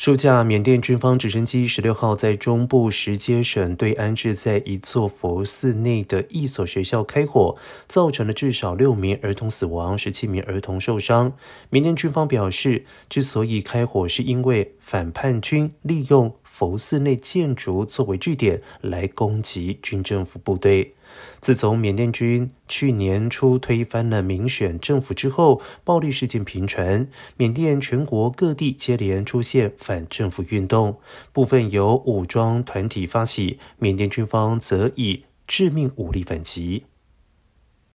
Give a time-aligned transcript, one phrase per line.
[0.00, 7.54] 数架缅甸军方直升机十六号在中部石阶省对安置在一座佛寺内的一所学校开火，
[7.86, 11.34] 造成了至少六名儿童死亡，十七名儿童受伤。
[11.68, 20.96] 缅甸军方表示，之所以开火，是因为反叛军利用佛寺内建筑作为据点来攻击军政府部队。
[21.40, 30.98] 自从缅甸军去年初推翻了民选政府之后，暴力事件频传，缅甸全国各地接连出现反政府运动，
[31.32, 36.86] 部分由武装团体发起，缅甸军方则以致命武力反击。